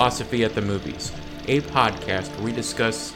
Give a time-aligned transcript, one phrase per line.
[0.00, 1.12] Philosophy at the Movies,
[1.46, 3.12] a podcast where we discuss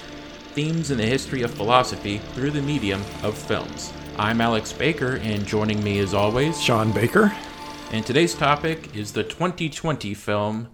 [0.53, 3.91] themes in the history of philosophy through the medium of films.
[4.19, 7.33] I'm Alex Baker, and joining me as always, Sean Baker.
[7.91, 10.69] and today's topic is the 2020 film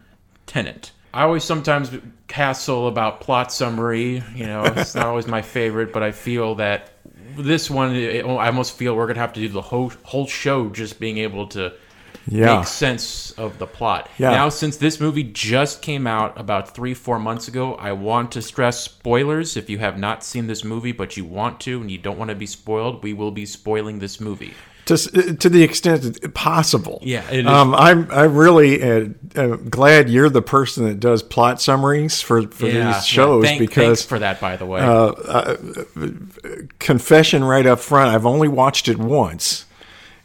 [0.46, 0.90] Tenet.
[1.14, 1.92] I always sometimes
[2.26, 4.24] castle about plot summary.
[4.34, 6.90] You know, it's not always my favorite, but I feel that
[7.36, 10.70] this one, it- I almost feel we're gonna have to do the whole whole show
[10.70, 11.72] just being able to
[12.26, 12.58] Yeah.
[12.58, 14.08] make sense of the plot.
[14.18, 14.30] Yeah.
[14.30, 18.42] Now, since this movie just came out about three, four months ago, I want to
[18.42, 19.56] stress spoilers.
[19.56, 22.28] If you have not seen this movie, but you want to and you don't want
[22.30, 24.54] to be spoiled, we will be spoiling this movie.
[24.86, 24.96] to,
[25.36, 26.98] to the extent possible.
[27.02, 27.24] Yeah.
[27.46, 32.42] Um, I'm I'm really uh, uh, glad you're the person that does plot summaries for,
[32.48, 34.80] for these shows Thank- because thanks for that, by the way.
[36.78, 39.64] confession right up front, I've only watched it once,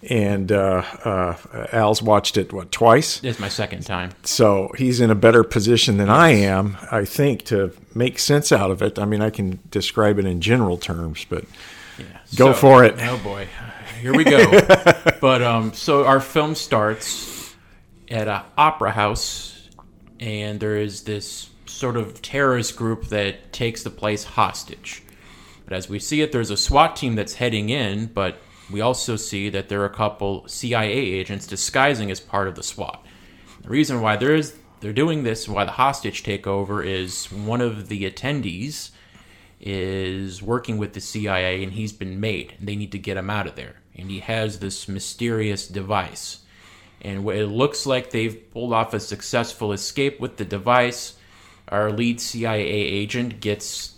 [0.09, 3.23] and uh, uh, Al's watched it what twice.
[3.23, 4.11] It's my second time.
[4.23, 8.71] So he's in a better position than I am, I think, to make sense out
[8.71, 8.99] of it.
[8.99, 11.45] I mean, I can describe it in general terms, but
[12.35, 12.95] Go for it.
[12.99, 13.47] Oh boy,
[14.01, 14.51] here we go.
[15.21, 17.55] but um, so our film starts
[18.09, 19.69] at an opera house,
[20.19, 25.03] and there is this sort of terrorist group that takes the place hostage.
[25.65, 28.37] But as we see it, there's a SWAT team that's heading in, but
[28.71, 32.63] we also see that there are a couple CIA agents disguising as part of the
[32.63, 33.03] SWAT.
[33.61, 37.87] The reason why there is they're doing this, why the hostage takeover is one of
[37.87, 38.91] the attendees
[39.59, 42.53] is working with the CIA and he's been made.
[42.59, 43.81] And they need to get him out of there.
[43.95, 46.39] And he has this mysterious device.
[47.01, 51.15] And it looks like they've pulled off a successful escape with the device.
[51.69, 53.95] Our lead CIA agent gets,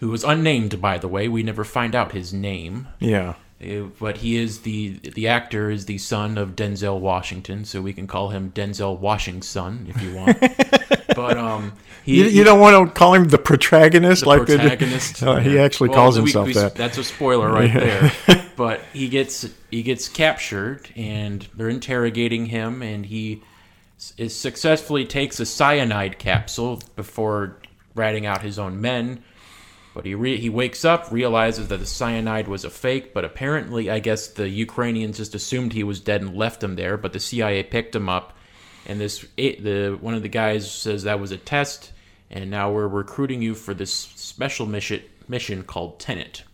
[0.00, 2.88] who was unnamed by the way, we never find out his name.
[2.98, 3.34] yeah.
[3.62, 7.92] Uh, But he is the the actor is the son of Denzel Washington, so we
[7.92, 10.38] can call him Denzel Washington if you want.
[11.14, 11.72] but um,
[12.04, 15.22] he, You, you don't want to call him the protagonist, like they do- protagonist.
[15.22, 16.74] Uh, he actually Well, calls we- himself we- that.
[16.74, 18.12] That's a spoiler right there.
[18.56, 23.42] but he gets he gets captured, and they're interrogating him, and he
[24.16, 27.58] is successfully takes a cyanide capsule before
[27.94, 29.22] ratting out his own men.
[29.92, 33.90] But he re- he wakes up, realizes that the cyanide was a fake, but apparently,
[33.90, 36.96] I guess the Ukrainians just assumed he was dead and left him there.
[36.96, 38.36] But the CIA picked him up,
[38.86, 41.92] and this it, the one of the guys says that was a test,
[42.30, 46.44] and now we're recruiting you for this special mission mission called Tenet.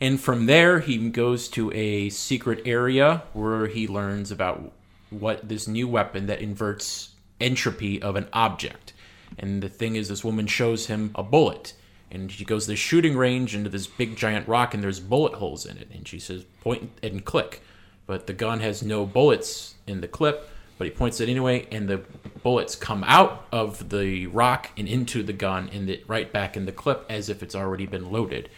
[0.00, 4.72] And from there, he goes to a secret area where he learns about
[5.10, 7.10] what this new weapon that inverts
[7.40, 8.94] entropy of an object.
[9.38, 11.74] And the thing is, this woman shows him a bullet.
[12.10, 15.34] And she goes to the shooting range into this big giant rock, and there's bullet
[15.34, 15.88] holes in it.
[15.92, 17.62] And she says, point and click.
[18.06, 21.88] But the gun has no bullets in the clip, but he points it anyway, and
[21.88, 22.02] the
[22.42, 26.66] bullets come out of the rock and into the gun, and it right back in
[26.66, 28.50] the clip as if it's already been loaded.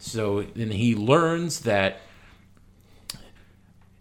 [0.00, 2.00] So then he learns that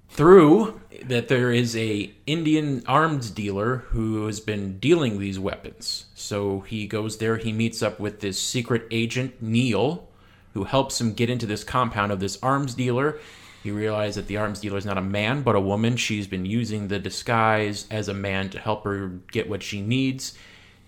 [0.09, 6.05] through that there is a Indian arms dealer who has been dealing these weapons.
[6.13, 10.07] So he goes there, he meets up with this secret agent Neil,
[10.53, 13.19] who helps him get into this compound of this arms dealer.
[13.63, 15.95] He realizes that the arms dealer is not a man but a woman.
[15.95, 20.37] She's been using the disguise as a man to help her get what she needs.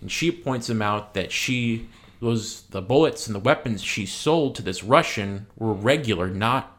[0.00, 1.88] And she points him out that she
[2.20, 6.78] those the bullets and the weapons she sold to this Russian were regular, not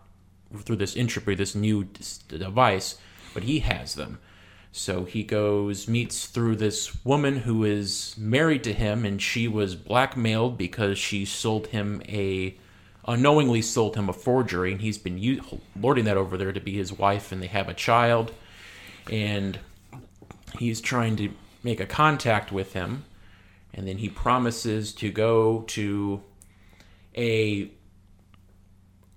[0.59, 1.85] through this entropy, this new
[2.27, 2.97] device,
[3.33, 4.19] but he has them.
[4.71, 9.75] So he goes, meets through this woman who is married to him, and she was
[9.75, 12.57] blackmailed because she sold him a,
[13.07, 16.73] unknowingly sold him a forgery, and he's been u- lording that over there to be
[16.73, 18.31] his wife, and they have a child,
[19.11, 19.59] and
[20.57, 21.29] he's trying to
[21.61, 23.05] make a contact with him,
[23.75, 26.21] and then he promises to go to
[27.15, 27.69] a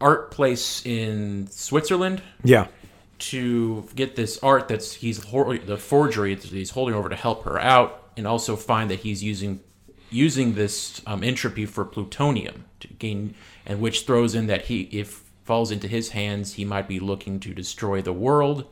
[0.01, 2.67] art place in Switzerland yeah.
[3.19, 7.59] to get this art that's he's the forgery that he's holding over to help her
[7.59, 9.61] out, and also find that he's using
[10.11, 13.35] using this um, entropy for plutonium to gain,
[13.65, 17.39] and which throws in that he if falls into his hands, he might be looking
[17.41, 18.67] to destroy the world.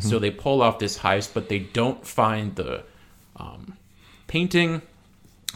[0.00, 2.82] So they pull off this heist, but they don't find the
[3.36, 3.76] um,
[4.26, 4.82] painting,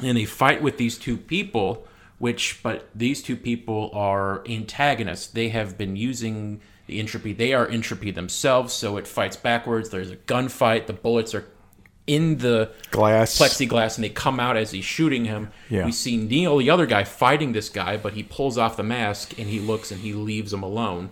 [0.00, 1.88] and they fight with these two people.
[2.22, 5.26] Which, but these two people are antagonists.
[5.26, 7.32] They have been using the entropy.
[7.32, 9.90] They are entropy themselves, so it fights backwards.
[9.90, 10.86] There's a gunfight.
[10.86, 11.46] The bullets are
[12.06, 13.36] in the Glass.
[13.36, 15.50] plexiglass and they come out as he's shooting him.
[15.68, 15.84] Yeah.
[15.84, 19.36] We see Neil, the other guy, fighting this guy, but he pulls off the mask
[19.36, 21.10] and he looks and he leaves him alone.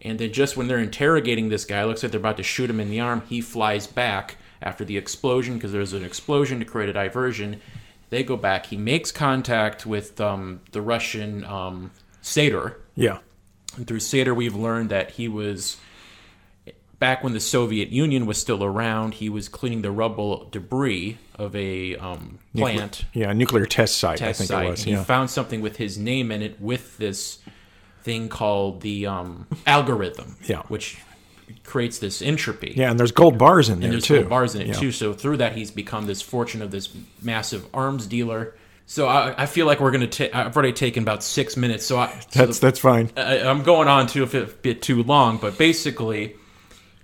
[0.00, 2.80] And then just when they're interrogating this guy, looks like they're about to shoot him
[2.80, 6.88] in the arm, he flies back after the explosion because there's an explosion to create
[6.88, 7.60] a diversion.
[8.10, 8.66] They go back.
[8.66, 11.90] He makes contact with um, the Russian um,
[12.22, 12.80] Sator.
[12.94, 13.18] Yeah.
[13.76, 15.76] And through Sator, we've learned that he was
[16.98, 19.14] back when the Soviet Union was still around.
[19.14, 24.40] He was cleaning the rubble debris of a um, plant Yeah, nuclear test site, test
[24.40, 24.66] I think site.
[24.66, 24.86] it was.
[24.86, 24.98] Yeah.
[24.98, 27.38] He found something with his name in it with this
[28.02, 30.62] thing called the um, algorithm, Yeah.
[30.68, 30.98] which
[31.64, 32.74] creates this entropy.
[32.76, 34.16] yeah, and there's gold bars in there And there's too.
[34.18, 34.72] gold bars in it Yeah.
[34.74, 34.92] too.
[34.92, 36.88] So through that, he's become this fortune of this
[37.22, 38.54] massive arms dealer.
[38.86, 40.06] So I, I feel like we're gonna.
[40.06, 41.84] ta- I've already taken about six minutes.
[41.84, 43.10] So, I, so That's that's fine.
[43.18, 46.36] I, I'm going on to a bit too long, but basically,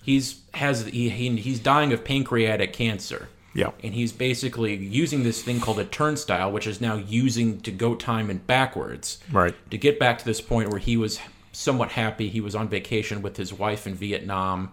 [0.02, 3.29] he's has he, he he's dying of pancreatic cancer.
[3.56, 3.70] Yeah.
[3.85, 7.94] and he's basically using this thing called a turnstile, which is now using to go
[7.94, 9.19] time and backwards.
[9.31, 9.55] Right.
[9.70, 11.20] To get back to this point where he was
[11.55, 14.73] somewhat happy, he was on vacation with his wife in Vietnam,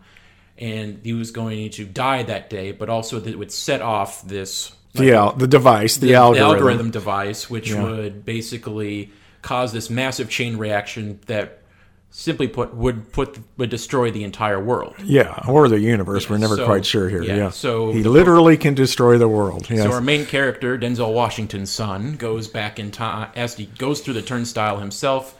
[0.57, 4.21] and he was going to die that day, but also that it would set off
[4.27, 6.47] this The al- the device, the, the algorithm.
[6.55, 7.83] algorithm device, which Yeah.
[7.83, 9.11] would basically
[9.41, 11.59] cause this massive chain reaction that,
[12.13, 14.95] simply put, would put would destroy the entire world.
[15.01, 16.29] Yeah, or the universe.
[16.29, 17.23] We're never so- quite sure here.
[17.23, 17.49] yeah, Yeah.
[17.51, 19.67] so he the- literally can destroy the world.
[19.69, 19.83] Yes.
[19.83, 24.15] So our main character, Denzel Washington's son, goes back in time as he goes through
[24.15, 25.35] the turnstile himself.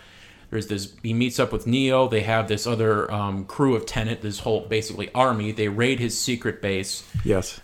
[0.51, 0.93] There's this.
[1.01, 2.07] He meets up with Neil.
[2.07, 5.51] They have this other um, crew of Tenet, this whole basically army.
[5.51, 7.09] They raid his secret base.
[7.23, 7.59] yes.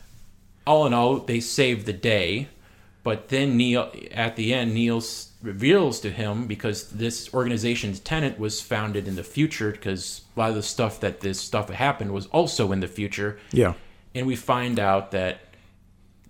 [0.65, 2.47] all in all, they save the day.
[3.03, 5.01] But then Neil, at the end, Neil
[5.41, 10.49] reveals to him because this organization's Tenet was founded in the future because a lot
[10.49, 13.37] of the stuff that this stuff happened was also in the future.
[13.51, 13.73] Yeah.
[14.15, 15.39] And we find out that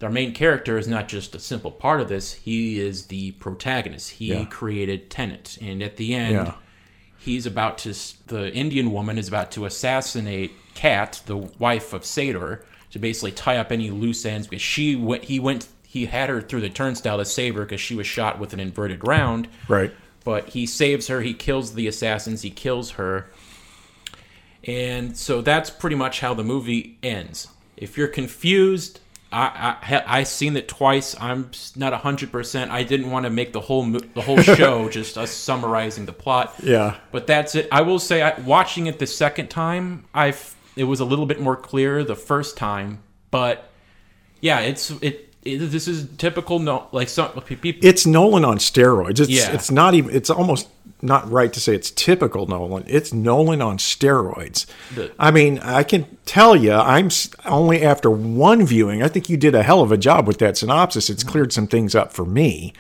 [0.01, 4.11] our main character is not just a simple part of this; he is the protagonist.
[4.11, 4.45] He Yeah.
[4.45, 6.53] created Tenet, and at the end, Yeah.
[7.17, 7.94] he's about to.
[8.27, 13.57] The Indian woman is about to assassinate Kat, the wife of Sator, to basically tie
[13.57, 15.23] up any loose ends because she went.
[15.25, 15.67] He went.
[15.88, 18.59] He had her through the turnstile to save her because she was shot with an
[18.59, 19.47] inverted round.
[19.67, 19.91] Right.
[20.23, 21.21] But he saves her.
[21.21, 22.41] He kills the assassins.
[22.41, 23.27] He kills her.
[24.65, 27.47] And so that's pretty much how the movie ends.
[27.77, 28.99] If you're confused,
[29.31, 31.15] I I I seen it twice.
[31.19, 32.71] I'm not hundred percent.
[32.71, 36.13] I didn't want to make the whole mo- the whole show just us summarizing the
[36.13, 36.53] plot.
[36.63, 36.95] Yeah.
[37.12, 37.68] But that's it.
[37.71, 40.33] I will say, I, watching it the second time, I
[40.75, 43.01] it was a little bit more clear the first time.
[43.31, 43.69] But
[44.39, 45.33] yeah, it's it.
[45.44, 46.59] it this is typical.
[46.59, 47.80] No, like some people.
[47.88, 49.19] It's Nolan on steroids.
[49.19, 49.51] It's Yeah.
[49.51, 50.69] it's not even it's almost
[51.01, 52.83] not right to say it's typical Nolan.
[52.88, 54.65] It's Nolan on steroids.
[55.19, 57.09] I mean, I can tell you, I'm
[57.45, 59.03] only after one viewing.
[59.03, 61.09] I think you did a hell of a job with that synopsis.
[61.09, 62.73] It's cleared some things up for me.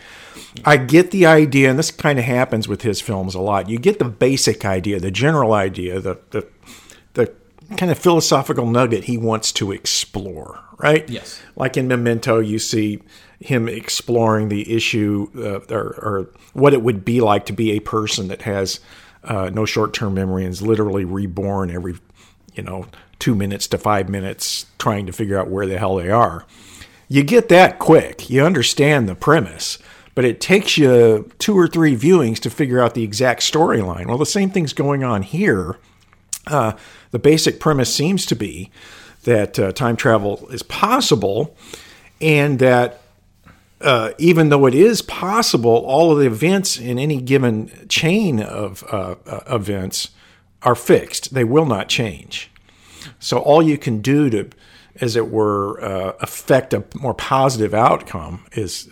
[0.65, 3.69] I get the idea, and this kind of happens with his films a lot.
[3.69, 6.47] You get the basic idea, the general idea, the the
[7.75, 11.09] kind of philosophical nugget he wants to explore, right?
[11.09, 11.41] Yes.
[11.55, 13.01] Like in Memento, you see
[13.39, 17.79] him exploring the issue uh, or, or what it would be like to be a
[17.79, 18.79] person that has
[19.23, 21.97] uh, no short-term memory and is literally reborn every,
[22.53, 22.85] you know,
[23.19, 26.45] two minutes to five minutes, trying to figure out where the hell they are.
[27.09, 28.29] You get that quick.
[28.29, 29.79] You understand the premise,
[30.15, 34.07] but it takes you two or three viewings to figure out the exact storyline.
[34.07, 35.77] Well, the same thing's going on here.
[36.47, 36.75] Uh,
[37.11, 38.71] the basic premise seems to be
[39.23, 41.55] that uh, time travel is possible,
[42.21, 43.01] and that
[43.81, 48.83] uh, even though it is possible, all of the events in any given chain of
[48.91, 50.09] uh, uh, events
[50.63, 51.33] are fixed.
[51.33, 52.49] They will not change.
[53.19, 54.49] So all you can do to,
[54.99, 58.91] as it were, uh, affect a more positive outcome is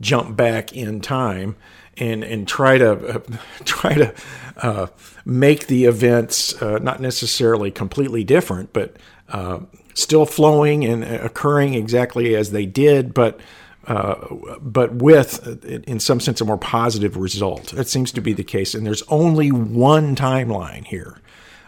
[0.00, 1.56] jump back in time
[1.98, 3.20] and and try to uh,
[3.64, 4.14] try to
[4.58, 4.86] uh,
[5.24, 8.96] make the events uh, not necessarily completely different, but
[9.28, 9.60] uh,
[9.94, 13.38] still flowing and occurring exactly as they did, but.
[13.86, 14.16] Uh,
[14.62, 17.66] but with, uh, in some sense, a more positive result.
[17.72, 18.74] That seems to be the case.
[18.74, 21.20] And there's only one timeline here.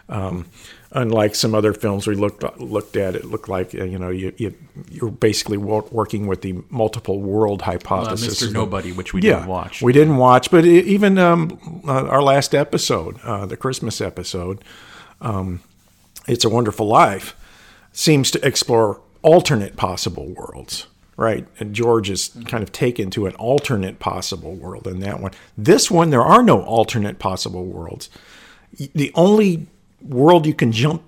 [0.09, 0.47] Um,
[0.91, 4.33] unlike some other films we looked looked at, it looked like uh, you know you,
[4.37, 4.53] you
[4.89, 8.41] you're basically working with the multiple world Uh, hypothesis.
[8.41, 8.51] Mr.
[8.53, 9.81] Nobody, which we yeah, didn't watch.
[9.81, 14.63] we didn't watch, but e- even um, uh, our last episode, uh, the Christmas episode,
[15.21, 15.59] um,
[16.27, 17.35] "It's a Wonderful Life,"
[17.91, 20.87] seems to explore alternate possible worlds.
[21.19, 25.31] Right, and George is kind of taken to an alternate possible world in that one.
[25.57, 28.11] This one, there are no alternate possible worlds.
[28.93, 29.65] The only
[30.01, 31.03] world you can jump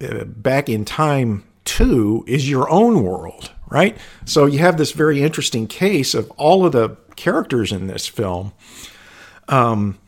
[0.00, 3.96] uh, back in time to is your own world, right?
[4.24, 8.52] So you have this very interesting case of all of the characters in this film
[9.48, 9.98] um,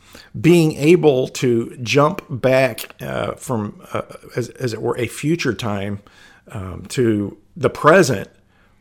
[0.41, 4.03] being able to jump back uh, from, uh,
[4.35, 6.01] as, as it were, a future time
[6.49, 8.29] um, to the present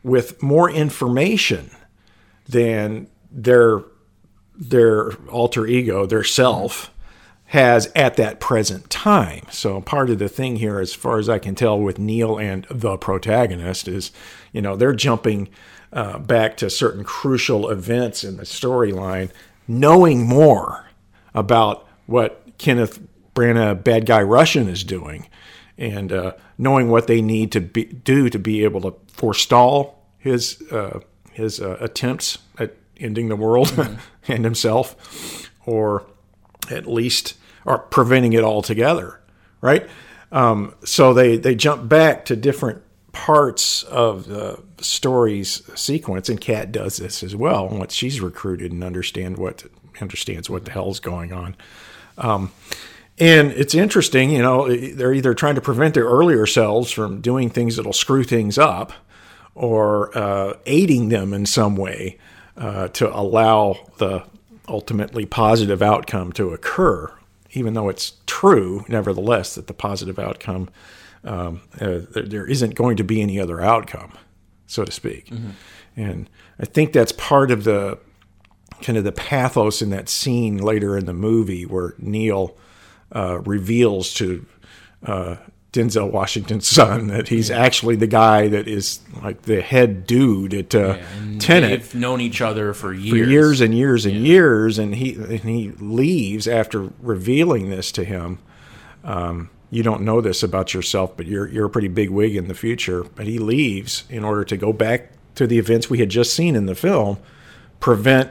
[0.02, 1.70] with more information
[2.48, 3.82] than their
[4.54, 6.92] their alter ego, their self,
[7.52, 9.42] has at that present time.
[9.50, 12.66] So part of the thing here, as far as I can tell, with Neil and
[12.70, 14.10] the protagonist, is
[14.52, 15.50] you know they're jumping
[15.92, 19.30] uh, back to certain crucial events in the storyline,
[19.68, 20.86] knowing more
[21.34, 22.98] about what Kenneth
[23.34, 25.28] Branagh, bad guy Russian, is doing,
[25.76, 30.62] and uh, knowing what they need to be, do to be able to forestall his
[30.72, 31.00] uh,
[31.32, 33.96] his uh, attempts at ending the world mm-hmm.
[34.32, 36.06] and himself, or
[36.70, 39.20] at least or preventing it altogether,
[39.60, 39.88] right?
[40.30, 46.72] Um, so they they jump back to different parts of the story's sequence, and Kat
[46.72, 47.68] does this as well.
[47.68, 49.64] Once she's recruited and understand what
[50.00, 51.56] understands what the hell's going on.
[52.18, 52.52] Um,
[53.18, 57.50] and it's interesting, you know, they're either trying to prevent their earlier selves from doing
[57.50, 58.92] things that'll screw things up,
[59.54, 62.18] or uh, aiding them in some way
[62.56, 64.24] uh, to allow the
[64.66, 67.12] ultimately positive outcome to occur,
[67.52, 70.68] even though it's true, nevertheless, that the positive outcome,
[71.24, 74.12] um, uh, there isn't going to be any other outcome,
[74.66, 75.26] so to speak.
[75.26, 75.50] Mm-hmm.
[75.96, 77.98] And I think that's part of the
[78.80, 82.56] kind of the pathos in that scene later in the movie where Neil
[83.14, 84.44] uh, reveals to
[85.06, 85.36] uh,
[85.72, 87.58] Denzel Washington's son that he's yeah.
[87.58, 91.70] actually the guy that is like the head dude at uh, yeah, Tenet.
[91.70, 94.20] They've known each other for years, for years and years and yeah.
[94.20, 98.38] years, and he and he leaves after revealing this to him.
[99.04, 102.48] Um, you don't know this about yourself, but you're you're a pretty big wig in
[102.48, 103.04] the future.
[103.04, 106.54] But he leaves in order to go back to the events we had just seen
[106.54, 107.16] in the film,
[107.80, 108.30] prevent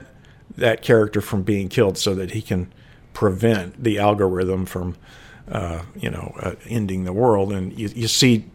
[0.55, 2.71] that character from being killed, so that he can
[3.13, 4.95] prevent the algorithm from
[5.49, 7.51] uh, you know, uh, ending the world.
[7.51, 8.45] And you, you see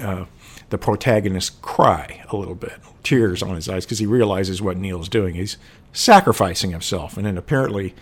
[0.00, 0.24] uh,
[0.70, 5.08] the protagonist cry a little bit, tears on his eyes, because he realizes what Neil's
[5.08, 5.34] doing.
[5.34, 5.56] He's
[5.92, 7.16] sacrificing himself.
[7.16, 7.94] And then apparently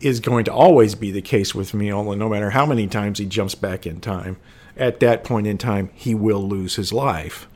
[0.00, 2.10] is going to always be the case with Neil.
[2.10, 4.36] And no matter how many times he jumps back in time,
[4.76, 7.48] at that point in time, he will lose his life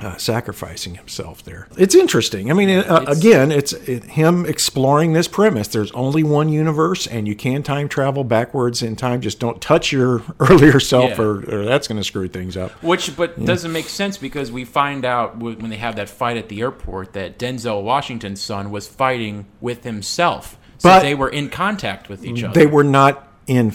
[0.00, 1.66] uh, sacrificing himself there.
[1.76, 2.50] It's interesting.
[2.50, 5.68] I mean, uh, it's, again, it's it, him exploring this premise.
[5.68, 9.20] There's only one universe, and you can time travel backwards in time.
[9.20, 11.22] Just don't touch your earlier self, yeah.
[11.22, 12.70] or, or, that's going to screw things up.
[12.82, 13.46] Which, but yeah.
[13.46, 17.12] doesn't make sense because we find out when they have that fight at the airport
[17.14, 20.56] that Denzel Washington's son was fighting with himself.
[20.78, 22.54] So but they were in contact with each other.
[22.54, 23.72] They were not in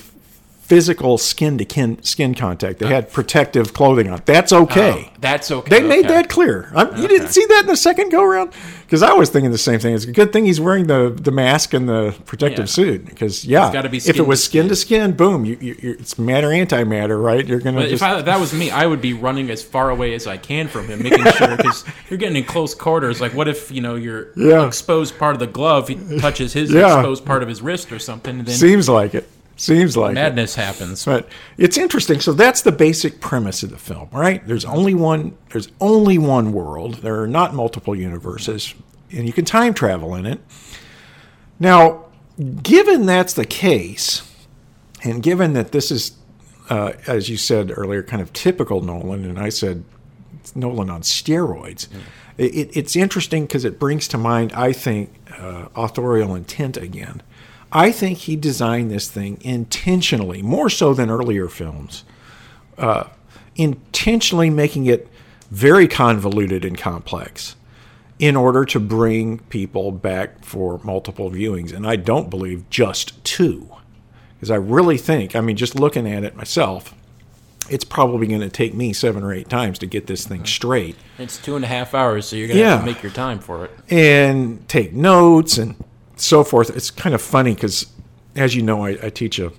[0.64, 2.80] physical skin to skin contact.
[2.80, 4.22] They had uh, protective clothing on.
[4.26, 5.10] That's oh, okay.
[5.10, 5.70] Oh, that's okay.
[5.70, 6.72] They made that clear.
[6.74, 7.02] Okay.
[7.02, 8.54] You didn't see that in the second go around
[8.84, 9.94] because I was thinking the same thing.
[9.94, 12.72] It's a good thing he's wearing the the mask and the protective yeah.
[12.72, 16.48] suit because yeah, be if it was skin to skin, boom, you, you, it's matter
[16.48, 17.46] antimatter, right?
[17.46, 17.82] You're gonna.
[17.82, 17.96] Just...
[17.96, 20.38] If, I, if that was me, I would be running as far away as I
[20.38, 23.20] can from him, making sure because you're getting in close quarters.
[23.20, 24.66] Like, what if you know your yeah.
[24.66, 25.92] exposed part of the glove
[26.22, 26.98] touches his yeah.
[26.98, 28.44] exposed part of his wrist or something?
[28.44, 29.30] Then Seems like it.
[29.56, 30.62] Seems like madness it.
[30.62, 31.06] happens.
[31.06, 32.20] But it's interesting.
[32.20, 34.46] So that's the basic premise of the film, right?
[34.48, 35.38] There's only one.
[35.52, 36.96] There's only one world.
[36.96, 38.74] There are not multiple universes,
[39.12, 40.40] and you can time travel in it.
[41.60, 42.06] Now,
[42.64, 44.30] given that's the case,
[45.04, 46.14] and given that this is,
[46.70, 49.84] uh, as you said earlier, kind of typical Nolan, and I said
[50.56, 51.88] Nolan on steroids.
[51.88, 52.00] Mm.
[52.40, 57.22] It, it's interesting because it brings to mind, I think, uh, authorial intent again
[57.76, 62.04] I think he designed this thing intentionally, more so than earlier films,
[62.78, 63.06] uh,
[63.56, 65.08] intentionally making it
[65.50, 67.56] very convoluted and complex
[68.20, 71.74] in order to bring people back for multiple viewings.
[71.74, 73.70] And I don't believe just two,
[74.36, 76.94] because I really think, I mean, just looking at it myself,
[77.70, 80.96] it's probably going to take me seven or eight times to get this thing straight.
[81.18, 82.72] It's two and a half hours, so you're going to yeah.
[82.72, 83.72] have to make your time for it.
[83.90, 85.76] And take notes and
[86.16, 86.76] so forth.
[86.76, 87.88] It's kind of funny because,
[88.36, 89.52] as you know, I, I, teach a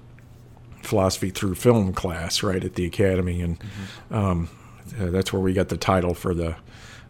[0.83, 4.15] philosophy through film class right at the academy, and mm-hmm.
[4.15, 4.49] um,
[5.01, 6.57] uh, that's where we got the title for the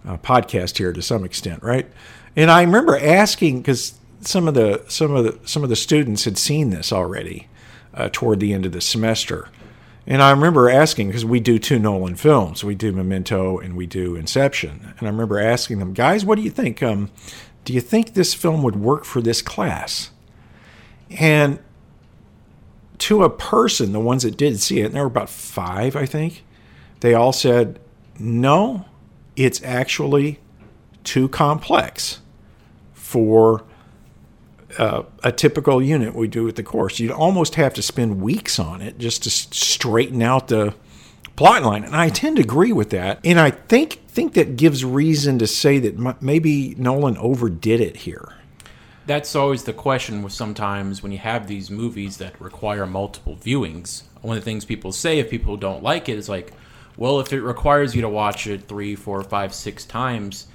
[0.06, 1.90] uh, podcast here to some extent, right?
[2.36, 6.24] And I remember asking because some of the some of the some of the students
[6.24, 7.48] had seen this already
[7.92, 9.48] uh, toward the end of the semester.
[10.06, 13.86] And I remember asking because we do two Nolan films, we do Memento and we
[13.86, 14.92] do Inception.
[14.98, 16.82] And I remember asking them, guys, what do you think?
[16.82, 17.10] Um,
[17.64, 20.10] do you think this film would work for this class?
[21.10, 21.58] And
[22.98, 26.06] to a person, the ones that did see it, and there were about five, I
[26.06, 26.44] think,
[27.00, 27.80] they all said,
[28.18, 28.86] no,
[29.36, 30.38] it's actually
[31.02, 32.20] too complex
[32.92, 33.64] for
[34.78, 36.98] uh, a typical unit we do with the course.
[36.98, 40.74] You'd almost have to spend weeks on it just to straighten out the
[41.36, 43.20] plot line, and I tend to agree with that.
[43.24, 47.96] And I think think that gives reason to say that m- maybe Nolan overdid it
[47.96, 48.34] here.
[49.06, 54.04] That's always the question with sometimes when you have these movies that require multiple viewings.
[54.22, 56.52] One of the things people say if people don't like it is like,
[56.96, 60.46] well, if it requires you to watch it three, four, five, six times,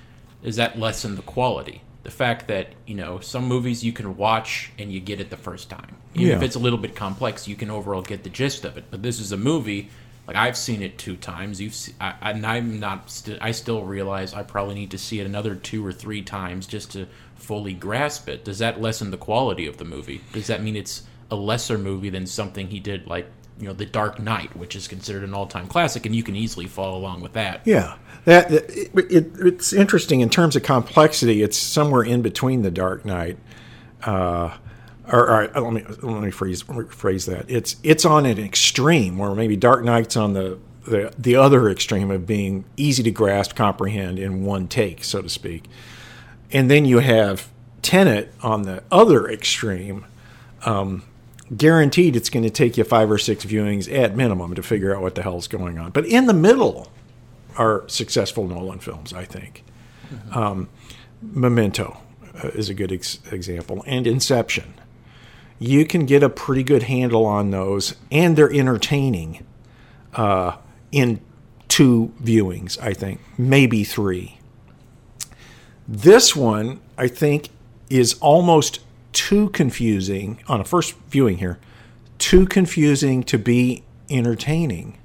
[0.41, 1.83] is that lessen the quality?
[2.03, 5.37] The fact that, you know, some movies you can watch and you get it the
[5.37, 5.97] first time.
[6.15, 8.85] Even if it's a little bit complex, you can overall get the gist of it.
[8.89, 9.89] But this is a movie
[10.29, 11.59] like I've seen it two times.
[11.59, 13.09] You've, se- I, and I'm not.
[13.09, 16.67] St- I still realize I probably need to see it another two or three times
[16.67, 18.45] just to fully grasp it.
[18.45, 20.21] Does that lessen the quality of the movie?
[20.31, 23.25] Does that mean it's a lesser movie than something he did like
[23.59, 26.67] you know The Dark Knight, which is considered an all-time classic, and you can easily
[26.67, 27.61] follow along with that?
[27.65, 31.41] Yeah, that it, it, it's interesting in terms of complexity.
[31.41, 33.39] It's somewhere in between the Dark Knight.
[34.03, 34.55] Uh,
[35.11, 37.49] or, or let me let me phrase rephrase that.
[37.49, 42.11] It's it's on an extreme where maybe Dark Knight's on the, the the other extreme
[42.11, 45.65] of being easy to grasp, comprehend in one take, so to speak.
[46.51, 47.49] And then you have
[47.81, 50.05] Tenet on the other extreme.
[50.65, 51.03] Um,
[51.55, 55.01] guaranteed, it's going to take you five or six viewings at minimum to figure out
[55.01, 55.91] what the hell's going on.
[55.91, 56.91] But in the middle,
[57.59, 59.63] are successful Nolan films, I think.
[60.31, 60.69] Um,
[61.21, 61.97] Memento
[62.41, 64.73] uh, is a good ex- example, and Inception.
[65.59, 69.45] You can get a pretty good handle on those, and they're entertaining
[70.13, 70.57] uh,
[70.91, 71.19] in
[71.67, 74.39] two viewings, I think, maybe three.
[75.87, 77.49] This one, I think,
[77.89, 78.79] is almost
[79.11, 81.59] too confusing on a first viewing here,
[82.19, 84.97] too confusing to be entertaining.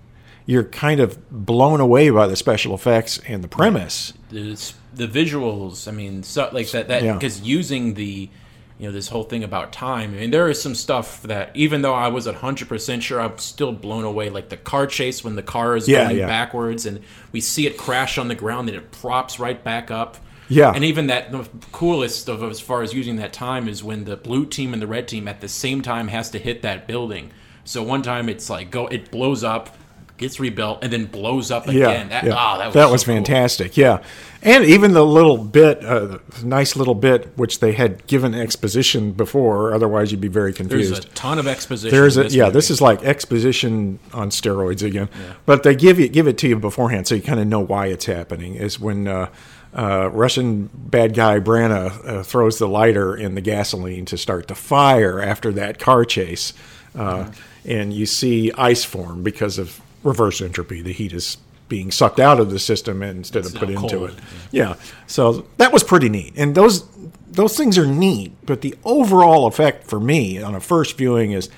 [0.47, 4.13] You're kind of blown away by the special effects and the premise.
[4.31, 7.15] It's, the visuals, I mean, so, like that, that Yeah.
[7.15, 8.29] because using the,
[8.79, 10.15] you know, this whole thing about time.
[10.15, 13.39] I mean, there is some stuff that even though I was hundred percent sure, I'm
[13.39, 14.31] still blown away.
[14.31, 16.27] Like the car chase when the car is Yeah, going yeah.
[16.27, 17.01] backwards and
[17.33, 20.17] we see it crash on the ground, and it props right back up.
[20.47, 20.73] Yeah.
[20.75, 24.17] and even that the coolest of as far as using that time is when the
[24.17, 27.31] blue team and the red team at the same time has to hit that building.
[27.65, 29.75] So one time it's like go, it blows up,
[30.17, 32.09] gets rebuilt, and then blows up Yeah, again.
[32.11, 32.35] That, yeah.
[32.35, 33.15] ah, that was, so cool.
[33.15, 33.77] fantastic.
[33.77, 34.03] Yeah,
[34.43, 39.73] and even the little bit, uh, nice little bit, which they had given exposition before.
[39.73, 40.93] Otherwise, you'd be very confused.
[40.93, 41.97] There's a ton of exposition.
[41.97, 42.45] There's a yeah.
[42.45, 42.55] movie.
[42.55, 45.09] This is like exposition on steroids again,
[45.47, 47.87] but they give you give it to you beforehand, so you kind of know why
[47.87, 48.55] it's happening.
[48.55, 49.31] Is when uh,
[49.75, 54.55] uh, Russian bad guy Branagh uh, throws the lighter in the gasoline to start the
[54.55, 56.53] fire after that car chase,
[56.95, 57.31] uh,
[57.65, 60.81] and you see ice form because of reverse entropy.
[60.81, 61.39] The heat is
[61.69, 64.17] being sucked out of the system instead of put into cold, it.
[64.53, 64.75] Yeah,
[65.07, 66.87] so that was pretty neat, and those
[67.27, 68.33] those things are neat.
[68.47, 71.51] But the overall effect for me on a first viewing is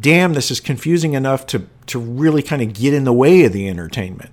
[0.00, 3.52] damn, this is confusing enough to to really kind of get in the way of
[3.52, 4.30] the entertainment.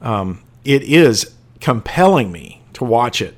[0.00, 3.34] Um, it is compelling me to watch it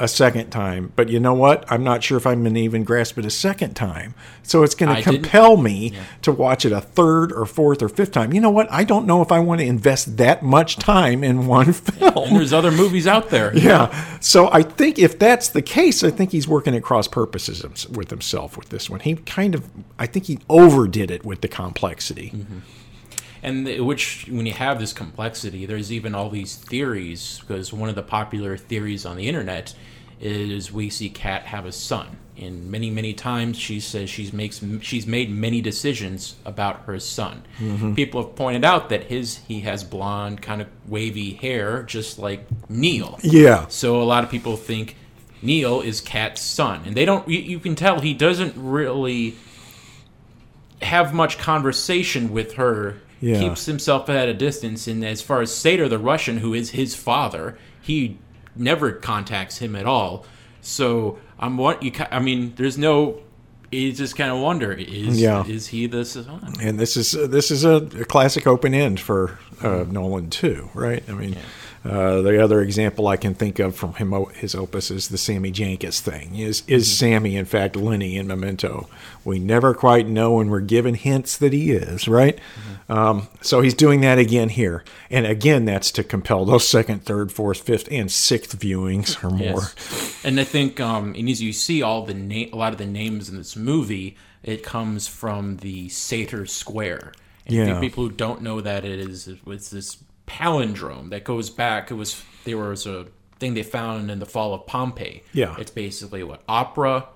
[0.00, 1.64] a second time, but you know what?
[1.70, 4.14] I'm not sure if I'm going to even grasp it a second time.
[4.42, 7.82] So it's going I to didn't- compel me to watch it a third or fourth
[7.82, 8.32] or fifth time.
[8.32, 8.70] You know what?
[8.70, 12.28] I don't know if I want to invest that much time in one film.
[12.28, 13.56] And there's other movies out there.
[13.56, 14.18] Yeah.
[14.20, 18.10] So I think if that's the case, I think he's working at cross purposes with
[18.10, 19.00] himself with this one.
[19.00, 22.30] He kind of, I think he overdid it with the complexity.
[22.34, 22.58] Mm-hmm.
[23.42, 27.40] And the, which, when you have this complexity, there's even all these theories.
[27.40, 29.74] Because one of the popular theories on the internet
[30.20, 34.60] is we see Kat have a son, and many, many times she says she's makes
[34.80, 37.44] she's made many decisions about her son.
[37.58, 37.94] Mm-hmm.
[37.94, 42.46] People have pointed out that his he has blonde, kind of wavy hair, just like
[42.68, 43.18] Neil.
[43.22, 43.66] Yeah.
[43.68, 44.96] So a lot of people think
[45.40, 47.28] Neil is Kat's son, and they don't.
[47.28, 49.36] You, you can tell he doesn't really
[50.82, 53.00] have much conversation with her.
[53.20, 53.40] Yeah.
[53.40, 56.94] Keeps himself at a distance, and as far as Sator, the Russian, who is his
[56.94, 58.18] father, he
[58.54, 60.24] never contacts him at all.
[60.60, 61.92] So I'm what you.
[62.10, 63.20] I mean, there's no.
[63.70, 65.44] You just kind of wonder: is Yeah.
[65.46, 66.54] is he the son?
[66.60, 71.02] And this is this is a, a classic open end for uh, Nolan too, right?
[71.08, 71.36] I mean,
[71.84, 75.52] uh, the other example I can think of from him his opus is the Sammy
[75.52, 76.34] Jankis thing.
[76.36, 78.88] Is is Sammy in fact Lenny in Memento?
[79.24, 82.38] We never quite know, and we're given hints that he is, right?
[82.88, 87.30] Um, so he's doing that again here, and again that's to compel those second, third,
[87.30, 89.60] fourth, fifth, and sixth viewings or more.
[89.76, 90.24] Yes.
[90.24, 92.86] And I think, um, and as you see all the na- a lot of the
[92.86, 97.12] names in this movie, it comes from the Sator Square.
[97.46, 97.80] And Yeah.
[97.80, 99.96] people who don't know that it is it's this
[100.28, 101.90] palindrome that goes back.
[101.90, 103.06] It was there was a
[103.38, 105.22] thing they found in the fall of Pompeii.
[105.32, 105.54] Yeah.
[105.58, 107.06] it's basically what opera,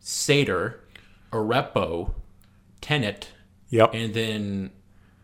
[0.00, 0.80] sator,
[1.32, 2.12] arepo,
[2.80, 3.28] tenet,
[3.70, 3.90] Yep.
[3.94, 4.70] and then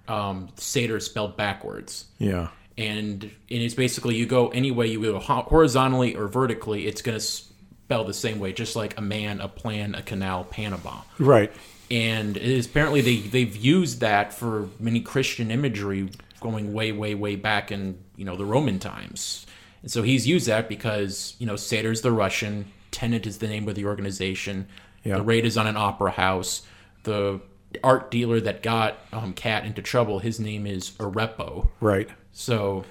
[0.08, 2.06] um, Sator is spelled backwards.
[2.18, 2.48] Yeah.
[2.76, 3.30] And, and
[3.62, 8.04] it's basically you go any way you go horizontally or vertically, it's going to spell
[8.04, 11.02] the same way, just like a man, a plan, a canal, Panama.
[11.18, 11.52] Right.
[11.92, 16.08] And it is, apparently they, they've used that for many Christian imagery
[16.40, 19.46] going way, way, way back in, you know, the Roman times.
[19.82, 23.68] And so he's used that because, you know, Sator's the Russian, Tenet is the name
[23.68, 24.66] of the organization,
[25.04, 25.16] Yeah.
[25.16, 26.62] the raid is on an opera house,
[27.04, 27.40] the
[27.84, 31.68] art dealer that got um, Kat into trouble, his name is Arepo.
[31.80, 32.08] Right.
[32.32, 32.84] So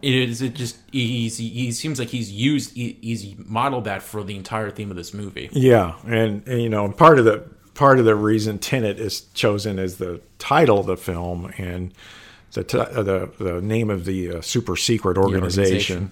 [0.00, 4.22] it is it just he's he seems like he's used he, he's modeled that for
[4.22, 5.48] the entire theme of this movie.
[5.52, 9.78] Yeah, and, and you know, part of the part of the reason Tenet is chosen
[9.78, 11.92] as the title of the film and
[12.52, 16.10] the t- uh, the the name of the uh, super secret organization,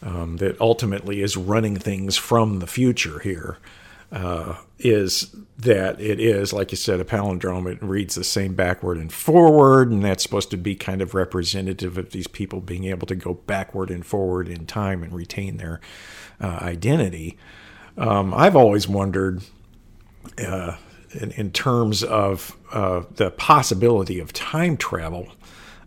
[0.00, 3.58] Um, that ultimately is running things from the future here
[4.12, 7.66] uh, is that it is like you said a palindrome.
[7.72, 11.98] It reads the same backward and forward, and that's supposed to be kind of representative
[11.98, 15.80] of these people being able to go backward and forward in time and retain their
[16.40, 17.36] uh, identity.
[17.96, 19.42] Um, I've always wondered
[20.38, 20.76] uh,
[21.12, 25.28] in, in terms of uh, the possibility of time travel,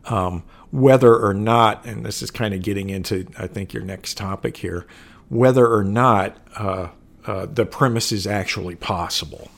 [0.06, 4.18] um, whether or not, and this is kind of getting into, I think, your next
[4.18, 4.86] topic here,
[5.30, 6.90] whether or not uh,
[7.26, 9.52] uh, the premise is actually possible.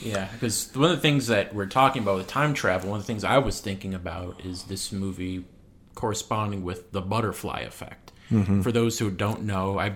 [0.00, 3.02] Yeah, because one of the things that we're talking about with time travel, one of
[3.04, 5.44] the things I was thinking about is this movie
[5.94, 8.12] corresponding with the butterfly effect.
[8.62, 9.94] For those who don't know, I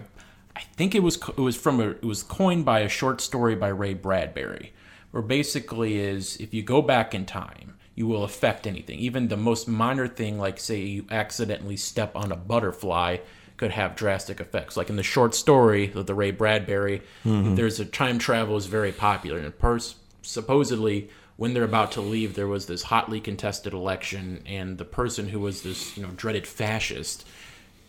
[0.56, 3.54] I think it was it was from a it was coined by a short story
[3.54, 4.72] by Ray Bradbury,
[5.12, 9.36] where basically is if you go back in time, you will affect anything, even the
[9.36, 13.18] most minor thing, like say you accidentally step on a butterfly.
[13.58, 14.76] Could have drastic effects.
[14.76, 17.54] Like in the short story of the Ray Bradbury, mm-hmm.
[17.54, 22.34] there's a time travel is very popular, and pers- supposedly when they're about to leave,
[22.34, 26.46] there was this hotly contested election, and the person who was this you know dreaded
[26.46, 27.26] fascist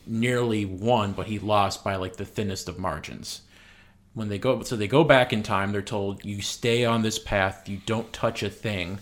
[0.06, 3.42] nearly won, but he lost by like the thinnest of margins.
[4.16, 5.72] When they go, so they go back in time.
[5.72, 9.00] They're told you stay on this path, you don't touch a thing.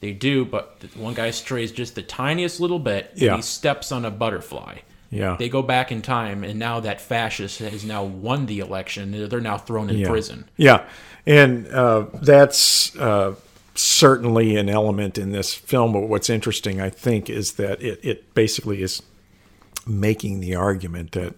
[0.00, 3.10] They do, but one guy strays just the tiniest little bit.
[3.12, 3.36] and Yeah.
[3.36, 4.78] he steps on a butterfly.
[5.10, 5.36] Yeah.
[5.38, 9.28] They go back in time, and now that fascist has now won the election.
[9.28, 10.08] They're now thrown in Yeah.
[10.08, 10.44] prison.
[10.56, 10.84] Yeah,
[11.26, 13.34] and uh, that's uh,
[13.74, 15.92] certainly an element in this film.
[15.92, 19.02] But what's interesting, I think, is that it, it basically is
[19.86, 21.34] making the argument that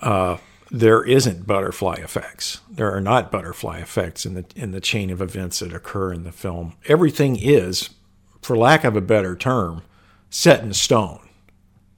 [0.00, 0.36] uh,
[0.70, 2.60] there isn't butterfly effects.
[2.70, 6.24] There are not butterfly effects in the in the chain of events that occur in
[6.24, 6.74] the film.
[6.86, 7.90] Everything is,
[8.42, 9.82] for lack of a better term,
[10.30, 11.28] set in stone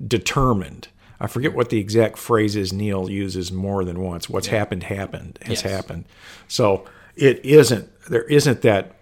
[0.04, 0.88] determined.
[1.18, 4.28] I forget what the exact phrase is Neil uses more than once.
[4.28, 5.72] What's happened happened has Yes.
[5.72, 6.04] happened.
[6.48, 8.92] So it isn't there isn't that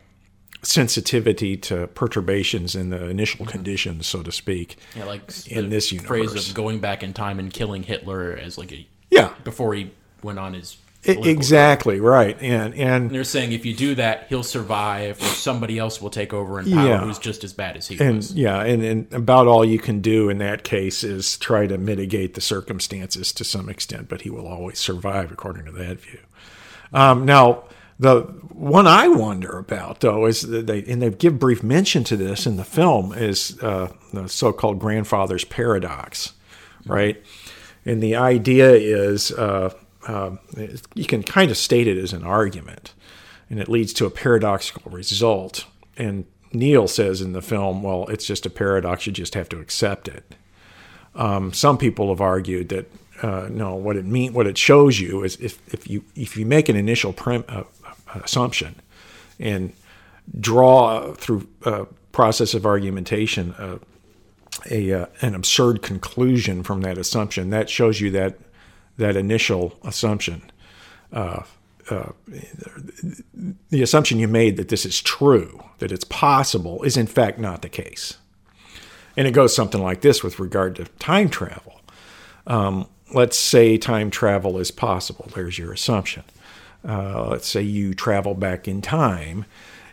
[0.62, 4.76] sensitivity to perturbations in the initial conditions, so to speak.
[4.96, 8.56] Yeah, like In the this phrase of going back in time and killing Hitler as
[8.56, 9.90] like a Yeah, before he
[10.22, 12.36] went on his exactly right.
[12.40, 16.32] And and They're saying if you do that, he'll survive, or somebody else will take
[16.32, 17.00] over in power Yeah.
[17.04, 18.34] who's just as bad as he and was.
[18.34, 22.34] yeah, and, and about all you can do in that case is try to mitigate
[22.34, 26.20] the circumstances to some extent, but he will always survive, according to that view.
[26.92, 27.64] Um, now,
[27.98, 32.16] the one I wonder about, though, is that they and they give brief mention to
[32.16, 36.32] this in the film is uh, the so-called grandfather's paradox,
[36.86, 37.22] right?
[37.84, 39.74] And the idea is uh,
[40.06, 40.38] um,
[40.94, 42.94] you can kind of state it as an argument,
[43.50, 45.66] and it leads to a paradoxical result.
[45.96, 49.60] And Neil says in the film, well, it's just a paradox, you just have to
[49.60, 50.34] accept it.
[51.14, 52.90] Um, some people have argued that
[53.22, 56.44] uh, no, what it mean, what it shows you is if, if you if you
[56.44, 57.62] make an initial prem, uh,
[58.22, 58.74] assumption
[59.38, 59.72] and
[60.40, 63.78] draw uh, through a process of argumentation uh,
[64.70, 68.38] a uh, an absurd conclusion from that assumption, that shows you that
[68.96, 70.50] that initial assumption,
[71.12, 71.42] uh,
[71.90, 72.10] uh,
[73.70, 77.62] the assumption you made that this is true, that it's possible, is in fact not
[77.62, 78.18] the case.
[79.16, 81.80] And it goes something like this with regard to time travel.
[82.46, 85.30] Um, let's say time travel is possible.
[85.34, 86.24] There's your assumption.
[86.86, 89.46] Uh, let's say you travel back in time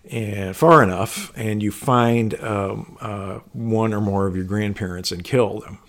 [0.10, 5.24] and far enough, and you find um, uh, one or more of your grandparents and
[5.24, 5.80] kill them.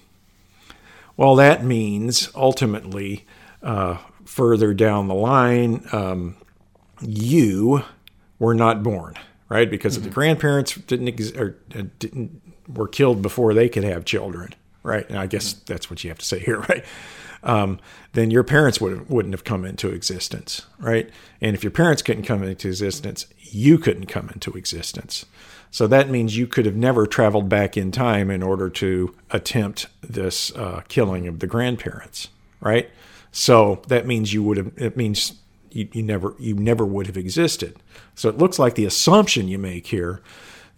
[1.16, 3.26] Well, that means ultimately,
[3.62, 6.36] uh, further down the line, um,
[7.00, 7.84] you
[8.38, 9.14] were not born,
[9.48, 9.70] right?
[9.70, 14.54] Because the grandparents didn't, ex- or, uh, didn't were killed before they could have children.
[14.82, 15.08] right?
[15.08, 16.84] And I guess that's what you have to say here, right?
[17.42, 17.80] Um,
[18.12, 21.10] then your parents would wouldn't have come into existence, right?
[21.40, 25.26] And if your parents couldn't come into existence, you couldn't come into existence.
[25.70, 29.86] So that means you could have never traveled back in time in order to attempt
[30.02, 32.28] this uh, killing of the grandparents,
[32.60, 32.90] right?
[33.32, 34.72] So that means you would have.
[34.76, 37.76] It means you, you never you never would have existed.
[38.14, 40.20] So it looks like the assumption you make here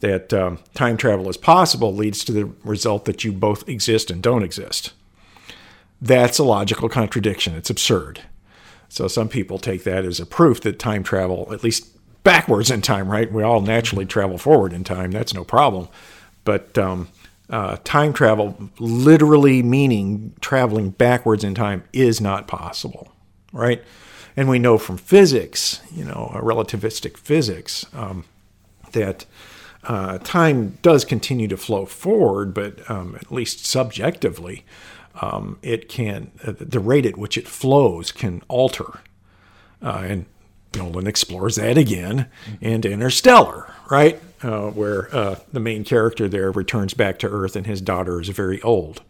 [0.01, 4.23] that um, time travel is possible leads to the result that you both exist and
[4.23, 4.93] don't exist.
[6.05, 7.55] That's a logical contradiction.
[7.55, 8.21] It's absurd.
[8.91, 11.89] So some people take that as a proof that time travel, at least
[12.23, 13.33] backwards in time, right?
[13.33, 15.13] We all naturally travel forward in time.
[15.13, 15.89] That's no problem.
[16.45, 17.09] But um,
[17.49, 23.11] uh, time travel, literally meaning traveling backwards in time, is not possible,
[23.51, 23.83] right?
[24.37, 28.27] And we know from physics, you know, relativistic physics, um,
[28.93, 29.25] that
[29.85, 34.67] uh, time does continue to flow forward, but um, at least subjectively,
[35.21, 39.01] um, it can, uh, the rate at which it flows can alter.
[39.83, 40.27] Uh, and
[40.77, 42.29] Nolan explores that again
[42.61, 44.21] in Interstellar, right?
[44.43, 48.29] Uh, where uh, the main character there returns back to Earth and his daughter is
[48.29, 49.03] very old.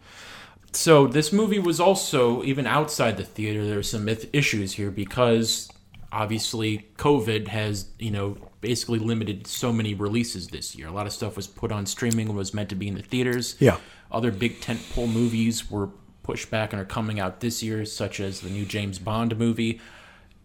[0.71, 3.65] So this movie was also even outside the theater.
[3.65, 5.69] There are some issues here because
[6.11, 10.87] obviously COVID has you know basically limited so many releases this year.
[10.87, 13.01] A lot of stuff was put on streaming and was meant to be in the
[13.01, 13.55] theaters.
[13.59, 13.77] Yeah.
[14.11, 15.89] Other big tentpole movies were
[16.23, 19.79] pushed back and are coming out this year, such as the new James Bond movie.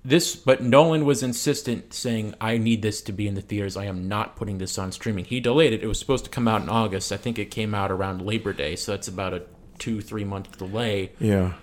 [0.04, 3.76] This, but Nolan was insistent, saying, "I need this to be in the theaters.
[3.76, 5.82] I am not putting this on streaming." He delayed it.
[5.82, 7.12] It was supposed to come out in August.
[7.12, 9.42] I think it came out around Labor Day, so that's about a
[9.78, 11.12] two, three month delay.
[11.18, 11.54] Yeah.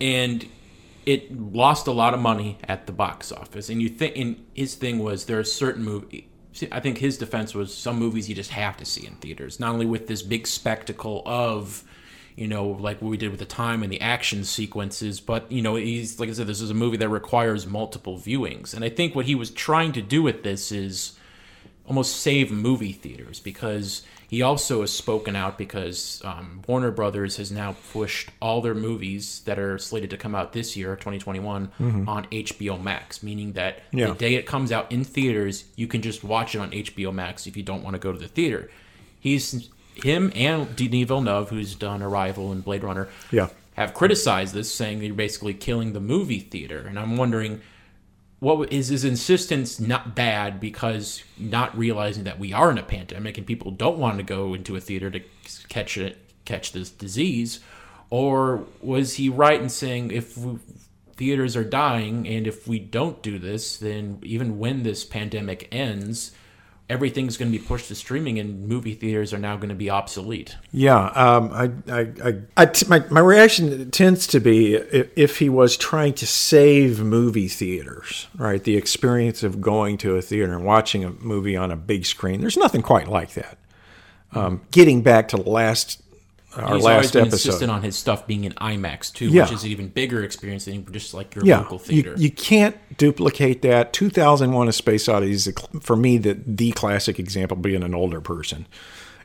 [0.00, 0.46] And
[1.06, 3.68] it lost a lot of money at the box office.
[3.68, 6.24] And you think, and his thing was there are certain movies.
[6.70, 9.72] I think his defense was some movies you just have to see in theaters, not
[9.72, 11.82] only with this big spectacle of,
[12.36, 15.62] you know, like what we did with the time and the action sequences, but you
[15.62, 18.74] know, he's like I said, this is a movie that requires multiple viewings.
[18.74, 21.18] And I think what he was trying to do with this is
[21.86, 27.52] almost save movie theaters because he also has spoken out because um, Warner Brothers has
[27.52, 32.08] now pushed all their movies that are slated to come out this year, 2021, mm-hmm.
[32.08, 34.08] on HBO Max, meaning that yeah.
[34.08, 37.46] the day it comes out in theaters, you can just watch it on HBO Max
[37.46, 38.70] if you don't want to go to the theater.
[39.20, 43.50] He's him and Denis Villeneuve, who's done Arrival and Blade Runner, yeah.
[43.74, 46.84] have criticized this, saying that you're basically killing the movie theater.
[46.88, 47.60] And I'm wondering
[48.44, 53.38] what is his insistence not bad because not realizing that we are in a pandemic
[53.38, 55.20] and people don't want to go into a theater to
[55.70, 57.60] catch it catch this disease?
[58.10, 60.58] Or was he right in saying if we,
[61.16, 66.32] theaters are dying and if we don't do this then even when this pandemic ends
[66.88, 69.88] everything's going to be pushed to streaming and movie theaters are now going to be
[69.88, 70.56] obsolete.
[70.70, 75.38] Yeah, um, I, I, I, I t- my, my reaction tends to be if, if,
[75.38, 78.62] he was trying to save movie theaters, right?
[78.62, 82.40] The experience of going to a theater and watching a movie on a big screen.
[82.40, 83.58] There's nothing quite like that.
[84.32, 86.02] Um, getting back to the last
[86.56, 87.48] our He's last been episode.
[87.48, 89.42] insistent on his stuff being in IMAX too, Yeah.
[89.42, 92.14] which is an even bigger experience than just like your yeah, local theater.
[92.16, 93.92] You, you can't duplicate that.
[93.92, 97.56] 2001: A Space Odyssey is, for me, the the classic example.
[97.56, 98.66] Being an older person,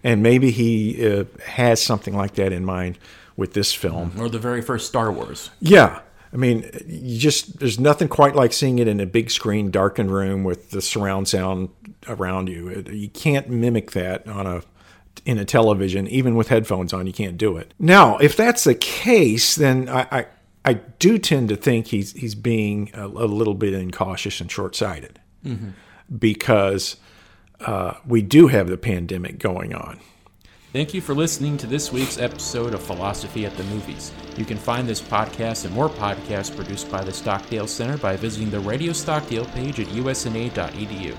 [0.04, 2.98] and maybe he uh, has something like that in mind
[3.38, 4.12] with this film.
[4.20, 5.50] or the very first Star Wars.
[5.60, 6.02] Yeah.
[6.32, 10.12] I mean, you just there's nothing quite like seeing it in a big screen, darkened
[10.12, 11.70] room with the surround sound
[12.08, 12.68] around you.
[12.68, 14.62] It, you can't mimic that on a
[15.26, 17.08] in a television, even with headphones on.
[17.08, 17.74] You can't do it.
[17.80, 20.26] Now, if that's the case, then I I,
[20.66, 24.76] I do tend to think he's he's being a, a little bit incautious and short
[24.76, 25.20] sighted
[26.18, 26.98] because
[27.62, 30.00] uh, we do have the pandemic going on.
[30.72, 34.12] Thank you for listening to this week's episode of Philosophy at the Movies.
[34.38, 38.52] You can find this podcast and more podcasts produced by the Stockdale Center by visiting
[38.52, 41.16] the Radio Stockdale page at usna.edu.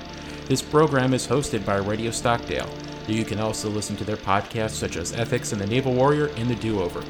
[0.46, 2.70] This program is hosted by Radio Stockdale.
[3.10, 6.48] You can also listen to their podcasts such as Ethics and the Naval Warrior and
[6.48, 7.00] The Do Over.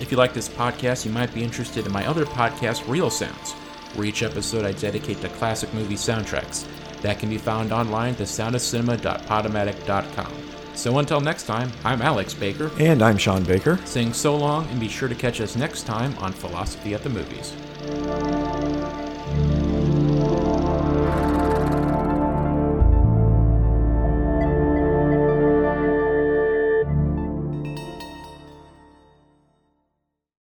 [0.00, 3.52] If you like this podcast, you might be interested in my other podcast, Real Sounds,
[3.94, 6.64] where each episode I dedicate to classic movie soundtracks.
[7.02, 10.32] That can be found online at thesoundofcinema.podomatic.com.
[10.74, 13.78] So until next time, I'm Alex Baker, And I'm Sean Baker.
[13.84, 17.10] saying so long and be sure to catch us next time on Philosophy at the
[17.10, 17.54] Movies.